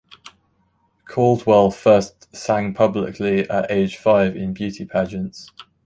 [1.05, 5.51] Caldwell first sang publicly at age five in beauty pageants.